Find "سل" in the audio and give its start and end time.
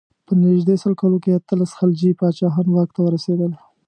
0.81-0.93